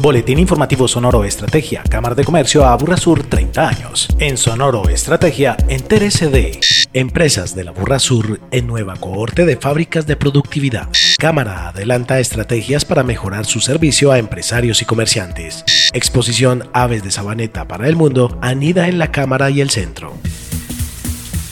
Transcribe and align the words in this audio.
Boletín 0.00 0.38
Informativo 0.38 0.88
Sonoro 0.88 1.24
Estrategia, 1.24 1.82
Cámara 1.82 2.14
de 2.14 2.24
Comercio 2.24 2.64
a 2.64 2.78
Sur 2.96 3.22
30 3.22 3.68
años. 3.68 4.08
En 4.18 4.38
Sonoro 4.38 4.88
Estrategia, 4.88 5.58
entérese 5.68 6.28
de 6.28 6.58
Empresas 6.94 7.54
de 7.54 7.64
la 7.64 7.72
Burra 7.72 7.98
Sur 7.98 8.40
en 8.50 8.66
nueva 8.66 8.96
cohorte 8.96 9.44
de 9.44 9.58
fábricas 9.58 10.06
de 10.06 10.16
productividad. 10.16 10.88
Cámara 11.18 11.68
adelanta 11.68 12.18
estrategias 12.18 12.86
para 12.86 13.02
mejorar 13.02 13.44
su 13.44 13.60
servicio 13.60 14.10
a 14.10 14.18
empresarios 14.18 14.80
y 14.80 14.86
comerciantes. 14.86 15.64
Exposición 15.92 16.70
Aves 16.72 17.04
de 17.04 17.10
Sabaneta 17.10 17.68
para 17.68 17.86
el 17.86 17.94
Mundo 17.94 18.38
anida 18.40 18.88
en 18.88 18.98
la 18.98 19.12
Cámara 19.12 19.50
y 19.50 19.60
el 19.60 19.68
Centro. 19.68 20.09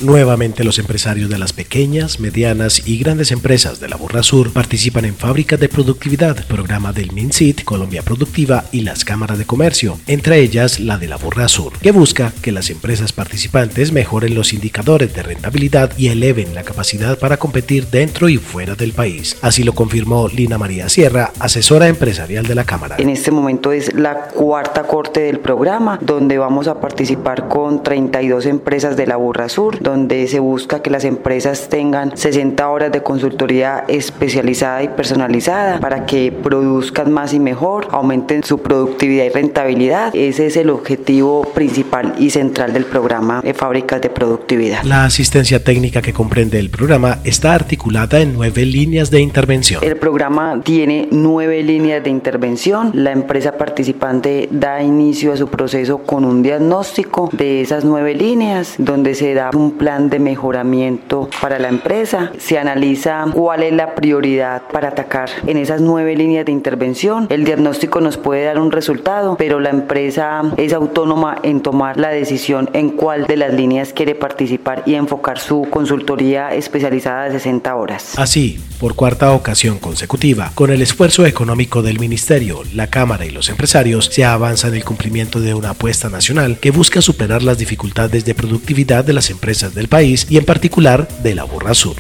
Nuevamente 0.01 0.62
los 0.62 0.79
empresarios 0.79 1.29
de 1.29 1.39
las 1.39 1.53
pequeñas, 1.53 2.21
medianas 2.21 2.87
y 2.87 2.98
grandes 2.98 3.33
empresas 3.33 3.80
de 3.80 3.89
la 3.89 3.97
Burra 3.97 4.23
Sur 4.23 4.53
participan 4.53 5.05
en 5.05 5.17
Fábricas 5.17 5.59
de 5.59 5.69
Productividad, 5.69 6.47
programa 6.47 6.93
del 6.93 7.11
MINCIT, 7.11 7.65
Colombia 7.65 8.03
Productiva 8.03 8.66
y 8.71 8.83
las 8.83 9.05
cámaras 9.05 9.39
de 9.39 9.45
comercio, 9.45 9.98
entre 10.07 10.39
ellas 10.39 10.79
la 10.79 10.98
de 10.98 11.09
la 11.09 11.16
Burra 11.16 11.48
Sur, 11.48 11.73
que 11.80 11.91
busca 11.91 12.33
que 12.42 12.53
las 12.53 12.70
empresas 12.70 13.12
participantes 13.12 13.91
mejoren 13.91 14.37
los 14.37 14.53
indicadores 14.53 15.12
de 15.15 15.25
rentabilidad 15.25 15.91
y 15.98 16.09
eleven 16.09 16.55
la 16.55 16.62
capacidad 16.62 17.19
para 17.19 17.37
competir 17.37 17.89
dentro 17.89 18.28
y 18.28 18.37
fuera 18.37 18.77
del 18.77 18.92
país. 18.92 19.37
Así 19.42 19.65
lo 19.65 19.73
confirmó 19.73 20.28
Lina 20.28 20.59
María 20.59 20.89
Sierra, 20.89 21.33
asesora 21.41 21.89
empresarial 21.89 22.47
de 22.47 22.55
la 22.55 22.62
Cámara. 22.62 22.97
En 22.98 23.09
este 23.09 23.33
momento 23.33 23.73
es 23.73 23.92
la 23.95 24.28
cuarta 24.28 24.84
corte 24.84 25.23
del 25.23 25.41
programa, 25.41 25.98
donde 26.01 26.39
vamos 26.39 26.69
a 26.69 26.80
participar 26.80 27.48
con 27.48 27.83
32 27.83 28.47
empresas 28.47 28.97
de 28.97 29.09
la 29.09 29.17
Burra 29.17 29.48
Sur, 29.48 29.88
donde 29.88 30.27
se 30.28 30.38
busca 30.38 30.83
que 30.83 30.91
las 30.91 31.05
empresas 31.05 31.69
tengan 31.70 32.16
60 32.16 32.69
horas 32.69 32.92
de 32.92 33.02
consultoría 33.02 33.84
especializada 33.88 34.83
y 34.83 34.88
personalizada 34.88 35.80
para 35.80 36.05
que 36.05 36.30
produzcan 36.30 37.11
más 37.11 37.33
y 37.33 37.41
mejor, 37.41 37.88
aumenten 37.91 38.42
su 38.45 38.59
productividad 38.59 39.24
y 39.24 39.30
rentabilidad. 39.30 40.14
Ese 40.14 40.47
es 40.47 40.56
el 40.56 40.69
objetivo 40.69 41.42
principal 41.55 42.14
y 42.19 42.28
central 42.30 42.75
del 42.75 42.84
programa 42.84 43.41
de 43.41 43.55
fábricas 43.55 44.03
de 44.03 44.11
productividad. 44.11 44.83
La 44.84 45.05
asistencia 45.05 45.64
técnica 45.64 46.03
que 46.03 46.12
comprende 46.12 46.59
el 46.59 46.69
programa 46.69 47.20
está 47.25 47.55
articulada 47.55 48.20
en 48.20 48.34
nueve 48.34 48.66
líneas 48.66 49.11
de 49.11 49.20
intervención. 49.20 49.83
El 49.83 49.97
programa 49.97 50.61
tiene 50.62 51.09
nueve 51.11 51.62
líneas 51.62 52.05
de 52.05 52.11
intervención. 52.11 52.91
La 52.92 53.12
empresa 53.12 53.53
participante 53.53 54.48
da 54.50 54.83
inicio 54.83 55.33
a 55.33 55.36
su 55.39 55.48
proceso 55.48 55.98
con 55.98 56.27
un 56.27 56.42
diagnóstico 56.42 57.31
de 57.33 57.62
esas 57.62 57.84
nueve 57.84 58.14
líneas, 58.14 58.75
donde 58.77 59.14
se 59.14 59.33
da 59.33 59.50
un 59.55 59.78
plan 59.79 60.11
de 60.11 60.19
mejoramiento 60.19 61.31
para 61.41 61.59
la 61.59 61.69
empresa, 61.69 62.33
se 62.39 62.59
analiza 62.59 63.25
cuál 63.33 63.62
es 63.62 63.73
la 63.73 63.95
prioridad 63.95 64.62
para 64.73 64.89
atacar 64.89 65.31
en 65.47 65.57
esas 65.57 65.81
nueve 65.81 66.17
líneas 66.17 66.45
de 66.45 66.53
intervención. 66.53 67.27
El 67.31 67.45
diagnóstico 67.45 68.01
nos 68.01 68.17
puede 68.17 68.45
dar 68.45 68.59
un 68.59 68.73
resultado, 68.73 69.37
pero 69.39 69.61
la 69.61 69.71
empresa 69.71 70.43
es 70.56 70.73
autónoma 70.73 71.39
en 71.43 71.62
tomar 71.62 71.97
la 71.99 72.09
decisión 72.09 72.69
en 72.73 72.91
cuál 72.91 73.27
de 73.27 73.37
las 73.37 73.55
líneas 73.55 73.93
quiere 73.93 74.15
participar 74.15 74.83
y 74.84 74.95
enfocar 74.95 75.39
su 75.39 75.67
consultoría 75.71 76.55
especializada 76.55 77.25
de 77.25 77.31
60 77.33 77.75
horas. 77.75 78.19
Así, 78.19 78.61
por 78.81 78.95
cuarta 78.95 79.33
ocasión 79.33 79.79
consecutiva, 79.79 80.53
con 80.55 80.71
el 80.71 80.83
esfuerzo 80.83 81.27
económico 81.27 81.83
del 81.83 81.99
Ministerio, 81.99 82.62
la 82.75 82.89
Cámara 82.89 83.27
y 83.27 83.31
los 83.31 83.49
empresarios, 83.49 84.06
se 84.06 84.25
avanza 84.25 84.69
en 84.69 84.75
el 84.75 84.84
cumplimiento 84.84 85.41
de 85.41 85.55
una 85.55 85.71
apuesta 85.71 86.09
nacional 86.09 86.59
que 86.59 86.71
busca 86.71 87.01
superar 87.01 87.43
las 87.43 87.59
dificultades 87.59 88.25
de 88.25 88.34
productividad 88.34 89.05
de 89.05 89.12
las 89.12 89.31
empresas 89.31 89.67
del 89.74 89.88
país 89.88 90.27
y 90.30 90.36
en 90.36 90.44
particular 90.44 91.08
de 91.22 91.34
la 91.34 91.44
Burra 91.44 91.74
Sur 91.74 91.97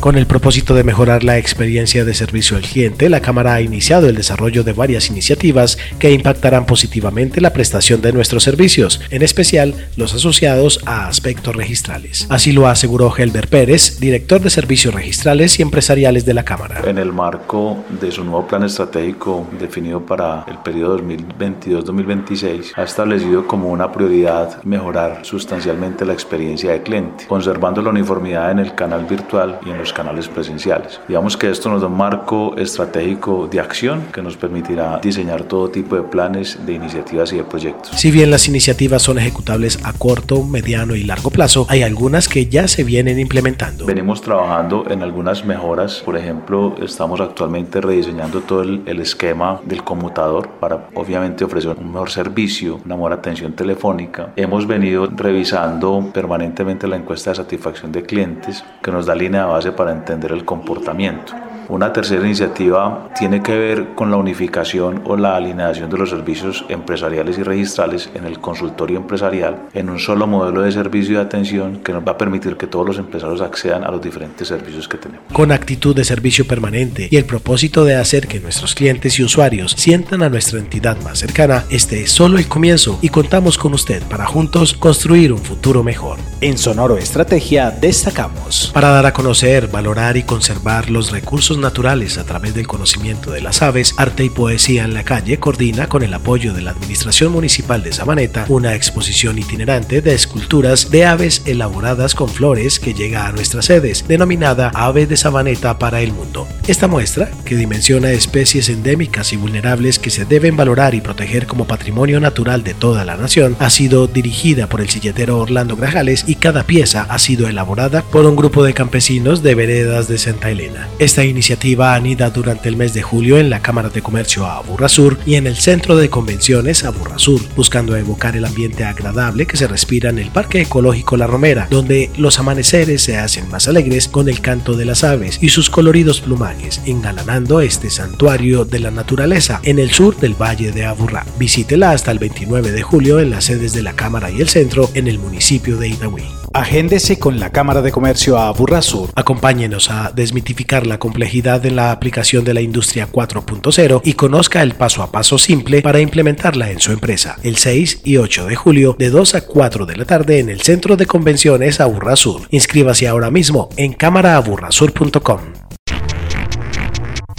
con 0.00 0.16
el 0.16 0.26
propósito 0.26 0.74
de 0.74 0.82
mejorar 0.82 1.24
la 1.24 1.36
experiencia 1.36 2.06
de 2.06 2.14
servicio 2.14 2.56
al 2.56 2.62
cliente, 2.62 3.10
la 3.10 3.20
Cámara 3.20 3.54
ha 3.54 3.60
iniciado 3.60 4.08
el 4.08 4.16
desarrollo 4.16 4.64
de 4.64 4.72
varias 4.72 5.10
iniciativas 5.10 5.76
que 5.98 6.10
impactarán 6.10 6.64
positivamente 6.64 7.40
la 7.42 7.52
prestación 7.52 8.00
de 8.00 8.12
nuestros 8.12 8.42
servicios, 8.42 9.00
en 9.10 9.22
especial 9.22 9.74
los 9.96 10.14
asociados 10.14 10.80
a 10.86 11.06
aspectos 11.06 11.54
registrales. 11.54 12.26
Así 12.30 12.52
lo 12.52 12.66
aseguró 12.66 13.14
Helber 13.14 13.48
Pérez, 13.48 14.00
director 14.00 14.40
de 14.40 14.48
Servicios 14.48 14.94
Registrales 14.94 15.58
y 15.58 15.62
Empresariales 15.62 16.24
de 16.24 16.34
la 16.34 16.44
Cámara. 16.44 16.80
En 16.86 16.96
el 16.96 17.12
marco 17.12 17.84
de 18.00 18.10
su 18.10 18.24
nuevo 18.24 18.46
plan 18.46 18.64
estratégico 18.64 19.46
definido 19.58 20.00
para 20.00 20.46
el 20.48 20.58
periodo 20.58 20.98
2022-2026, 21.00 22.72
ha 22.74 22.84
establecido 22.84 23.46
como 23.46 23.68
una 23.68 23.92
prioridad 23.92 24.62
mejorar 24.64 25.20
sustancialmente 25.22 26.06
la 26.06 26.14
experiencia 26.14 26.72
de 26.72 26.82
cliente, 26.82 27.26
conservando 27.26 27.82
la 27.82 27.90
uniformidad 27.90 28.50
en 28.50 28.60
el 28.60 28.74
canal 28.74 29.04
virtual 29.04 29.58
y 29.66 29.70
en 29.70 29.78
los 29.78 29.89
canales 29.92 30.28
presenciales. 30.28 31.00
Digamos 31.08 31.36
que 31.36 31.50
esto 31.50 31.68
nos 31.68 31.82
da 31.82 31.88
un 31.88 31.96
marco 31.96 32.56
estratégico 32.56 33.48
de 33.50 33.60
acción 33.60 34.06
que 34.12 34.22
nos 34.22 34.36
permitirá 34.36 34.98
diseñar 35.02 35.44
todo 35.44 35.70
tipo 35.70 35.96
de 35.96 36.02
planes, 36.02 36.58
de 36.64 36.74
iniciativas 36.74 37.32
y 37.32 37.36
de 37.36 37.44
proyectos. 37.44 37.90
Si 37.96 38.10
bien 38.10 38.30
las 38.30 38.48
iniciativas 38.48 39.02
son 39.02 39.18
ejecutables 39.18 39.78
a 39.84 39.92
corto, 39.92 40.42
mediano 40.42 40.94
y 40.94 41.02
largo 41.04 41.30
plazo, 41.30 41.66
hay 41.68 41.82
algunas 41.82 42.28
que 42.28 42.46
ya 42.46 42.68
se 42.68 42.84
vienen 42.84 43.18
implementando. 43.18 43.86
Venimos 43.86 44.20
trabajando 44.20 44.84
en 44.88 45.02
algunas 45.02 45.44
mejoras, 45.44 46.02
por 46.04 46.16
ejemplo, 46.16 46.74
estamos 46.82 47.20
actualmente 47.20 47.80
rediseñando 47.80 48.40
todo 48.40 48.62
el, 48.62 48.82
el 48.86 49.00
esquema 49.00 49.60
del 49.64 49.84
conmutador 49.84 50.48
para 50.60 50.88
obviamente 50.94 51.44
ofrecer 51.44 51.76
un 51.78 51.92
mejor 51.92 52.10
servicio, 52.10 52.80
una 52.84 52.96
mejor 52.96 53.12
atención 53.12 53.52
telefónica. 53.52 54.32
Hemos 54.36 54.66
venido 54.66 55.06
revisando 55.06 56.10
permanentemente 56.12 56.86
la 56.86 56.96
encuesta 56.96 57.30
de 57.30 57.36
satisfacción 57.36 57.92
de 57.92 58.02
clientes 58.02 58.64
que 58.82 58.90
nos 58.90 59.06
da 59.06 59.14
línea 59.14 59.42
de 59.42 59.48
base 59.48 59.72
para 59.80 59.92
entender 59.92 60.32
el 60.32 60.44
comportamiento. 60.44 61.32
Una 61.70 61.92
tercera 61.92 62.26
iniciativa 62.26 63.10
tiene 63.16 63.44
que 63.44 63.56
ver 63.56 63.94
con 63.94 64.10
la 64.10 64.16
unificación 64.16 65.02
o 65.04 65.16
la 65.16 65.36
alineación 65.36 65.88
de 65.88 65.98
los 65.98 66.10
servicios 66.10 66.64
empresariales 66.68 67.38
y 67.38 67.44
registrales 67.44 68.10
en 68.12 68.24
el 68.24 68.40
consultorio 68.40 68.96
empresarial 68.96 69.68
en 69.72 69.88
un 69.88 70.00
solo 70.00 70.26
modelo 70.26 70.62
de 70.62 70.72
servicio 70.72 71.18
de 71.18 71.22
atención 71.22 71.78
que 71.84 71.92
nos 71.92 72.04
va 72.04 72.12
a 72.12 72.18
permitir 72.18 72.56
que 72.56 72.66
todos 72.66 72.84
los 72.84 72.98
empresarios 72.98 73.40
accedan 73.40 73.84
a 73.84 73.92
los 73.92 74.02
diferentes 74.02 74.48
servicios 74.48 74.88
que 74.88 74.98
tenemos. 74.98 75.32
Con 75.32 75.52
actitud 75.52 75.94
de 75.94 76.04
servicio 76.04 76.44
permanente 76.44 77.06
y 77.08 77.16
el 77.16 77.24
propósito 77.24 77.84
de 77.84 77.94
hacer 77.94 78.26
que 78.26 78.40
nuestros 78.40 78.74
clientes 78.74 79.20
y 79.20 79.22
usuarios 79.22 79.76
sientan 79.78 80.24
a 80.24 80.28
nuestra 80.28 80.58
entidad 80.58 81.00
más 81.04 81.20
cercana, 81.20 81.66
este 81.70 82.02
es 82.02 82.10
solo 82.10 82.38
el 82.38 82.48
comienzo 82.48 82.98
y 83.00 83.10
contamos 83.10 83.56
con 83.56 83.74
usted 83.74 84.02
para 84.08 84.26
juntos 84.26 84.74
construir 84.74 85.32
un 85.32 85.38
futuro 85.38 85.84
mejor. 85.84 86.18
En 86.40 86.58
Sonoro 86.58 86.98
Estrategia 86.98 87.70
destacamos 87.70 88.72
para 88.74 88.88
dar 88.88 89.06
a 89.06 89.12
conocer, 89.12 89.68
valorar 89.68 90.16
y 90.16 90.24
conservar 90.24 90.90
los 90.90 91.12
recursos 91.12 91.59
naturales 91.60 92.18
a 92.18 92.24
través 92.24 92.54
del 92.54 92.66
conocimiento 92.66 93.30
de 93.30 93.40
las 93.40 93.62
aves, 93.62 93.94
Arte 93.96 94.24
y 94.24 94.30
Poesía 94.30 94.84
en 94.84 94.94
la 94.94 95.04
Calle 95.04 95.38
coordina 95.38 95.88
con 95.88 96.02
el 96.02 96.14
apoyo 96.14 96.52
de 96.52 96.62
la 96.62 96.70
Administración 96.70 97.32
Municipal 97.32 97.82
de 97.82 97.92
Sabaneta 97.92 98.46
una 98.48 98.74
exposición 98.74 99.38
itinerante 99.38 100.02
de 100.02 100.14
esculturas 100.14 100.90
de 100.90 101.06
aves 101.06 101.42
elaboradas 101.46 102.14
con 102.14 102.28
flores 102.28 102.80
que 102.80 102.94
llega 102.94 103.26
a 103.26 103.32
nuestras 103.32 103.66
sedes, 103.66 104.06
denominada 104.08 104.70
Ave 104.74 105.06
de 105.06 105.16
Sabaneta 105.16 105.78
para 105.78 106.00
el 106.00 106.12
Mundo. 106.12 106.48
Esta 106.66 106.88
muestra, 106.88 107.30
que 107.44 107.56
dimensiona 107.56 108.12
especies 108.12 108.68
endémicas 108.68 109.32
y 109.32 109.36
vulnerables 109.36 109.98
que 109.98 110.10
se 110.10 110.24
deben 110.24 110.56
valorar 110.56 110.94
y 110.94 111.00
proteger 111.00 111.46
como 111.46 111.66
patrimonio 111.66 112.20
natural 112.20 112.64
de 112.64 112.74
toda 112.74 113.04
la 113.04 113.16
nación, 113.16 113.56
ha 113.58 113.70
sido 113.70 114.06
dirigida 114.06 114.68
por 114.68 114.80
el 114.80 114.88
silletero 114.88 115.38
Orlando 115.38 115.76
Grajales 115.76 116.24
y 116.26 116.36
cada 116.36 116.64
pieza 116.64 117.06
ha 117.08 117.18
sido 117.18 117.48
elaborada 117.48 118.02
por 118.02 118.26
un 118.26 118.36
grupo 118.36 118.64
de 118.64 118.74
campesinos 118.74 119.42
de 119.42 119.54
veredas 119.54 120.08
de 120.08 120.18
Santa 120.18 120.50
Elena. 120.50 120.88
Esta 120.98 121.24
iniciativa 121.24 121.49
iniciativa 121.50 121.96
anida 121.96 122.30
durante 122.30 122.68
el 122.68 122.76
mes 122.76 122.94
de 122.94 123.02
julio 123.02 123.36
en 123.36 123.50
la 123.50 123.60
Cámara 123.60 123.88
de 123.88 124.02
Comercio 124.02 124.46
a 124.46 124.62
Sur 124.88 125.18
y 125.26 125.34
en 125.34 125.48
el 125.48 125.56
Centro 125.56 125.96
de 125.96 126.08
Convenciones 126.08 126.84
a 126.84 126.92
Sur, 127.16 127.40
buscando 127.56 127.96
evocar 127.96 128.36
el 128.36 128.44
ambiente 128.44 128.84
agradable 128.84 129.46
que 129.46 129.56
se 129.56 129.66
respira 129.66 130.10
en 130.10 130.20
el 130.20 130.30
Parque 130.30 130.60
Ecológico 130.60 131.16
La 131.16 131.26
Romera, 131.26 131.66
donde 131.68 132.08
los 132.16 132.38
amaneceres 132.38 133.02
se 133.02 133.18
hacen 133.18 133.48
más 133.48 133.66
alegres 133.66 134.06
con 134.06 134.28
el 134.28 134.40
canto 134.40 134.74
de 134.74 134.84
las 134.84 135.02
aves 135.02 135.38
y 135.42 135.48
sus 135.48 135.70
coloridos 135.70 136.20
plumajes, 136.20 136.82
engalanando 136.86 137.60
este 137.60 137.90
santuario 137.90 138.64
de 138.64 138.78
la 138.78 138.92
naturaleza 138.92 139.58
en 139.64 139.80
el 139.80 139.90
sur 139.90 140.16
del 140.20 140.40
Valle 140.40 140.70
de 140.70 140.84
Aburrá. 140.84 141.26
Visítela 141.36 141.90
hasta 141.90 142.12
el 142.12 142.20
29 142.20 142.70
de 142.70 142.82
julio 142.82 143.18
en 143.18 143.30
las 143.30 143.46
sedes 143.46 143.72
de 143.72 143.82
la 143.82 143.94
Cámara 143.94 144.30
y 144.30 144.40
el 144.40 144.48
Centro 144.48 144.88
en 144.94 145.08
el 145.08 145.18
municipio 145.18 145.76
de 145.78 145.88
Itagüí. 145.88 146.39
Agéndese 146.52 147.20
con 147.20 147.38
la 147.38 147.52
Cámara 147.52 147.80
de 147.80 147.92
Comercio 147.92 148.36
a 148.36 148.52
Sur. 148.82 149.10
Acompáñenos 149.14 149.88
a 149.88 150.10
desmitificar 150.10 150.84
la 150.84 150.98
complejidad 150.98 151.64
en 151.64 151.76
la 151.76 151.92
aplicación 151.92 152.44
de 152.44 152.54
la 152.54 152.60
industria 152.60 153.08
4.0 153.10 154.00
y 154.04 154.14
conozca 154.14 154.60
el 154.62 154.74
paso 154.74 155.04
a 155.04 155.12
paso 155.12 155.38
simple 155.38 155.80
para 155.80 156.00
implementarla 156.00 156.72
en 156.72 156.80
su 156.80 156.90
empresa. 156.90 157.36
El 157.44 157.56
6 157.56 158.00
y 158.04 158.16
8 158.16 158.46
de 158.46 158.56
julio 158.56 158.96
de 158.98 159.10
2 159.10 159.34
a 159.36 159.40
4 159.42 159.86
de 159.86 159.96
la 159.96 160.04
tarde 160.04 160.40
en 160.40 160.48
el 160.48 160.60
Centro 160.60 160.96
de 160.96 161.06
Convenciones 161.06 161.78
Sur. 162.16 162.42
Inscríbase 162.50 163.06
ahora 163.06 163.30
mismo 163.30 163.68
en 163.76 163.92
cámaraaburrasur.com. 163.92 165.40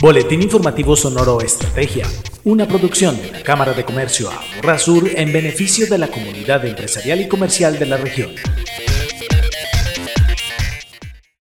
Boletín 0.02 0.42
Informativo 0.42 0.96
Sonoro 0.96 1.42
Estrategia, 1.42 2.08
una 2.46 2.66
producción 2.66 3.22
de 3.22 3.32
la 3.32 3.44
Cámara 3.44 3.74
de 3.74 3.84
Comercio 3.84 4.30
Sur 4.78 5.04
en 5.14 5.34
beneficio 5.34 5.86
de 5.88 5.98
la 5.98 6.08
comunidad 6.08 6.66
empresarial 6.66 7.20
y 7.22 7.28
comercial 7.28 7.78
de 7.78 7.86
la 7.86 7.98
región. 7.98 8.32